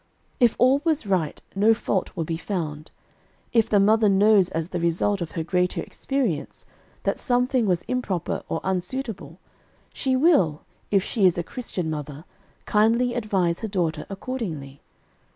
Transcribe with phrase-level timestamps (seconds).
[0.39, 2.89] If all was right, no fault will be found.
[3.53, 6.65] If the mother knows as the result of her greater experience,
[7.03, 9.37] that something was improper or unsuitable,
[9.93, 12.25] she will, if she is a Christian mother,
[12.65, 14.81] kindly advise her daughter accordingly.